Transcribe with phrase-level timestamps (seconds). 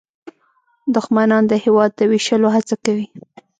[0.95, 3.07] دښمنان د هېواد د ویشلو هڅه کوي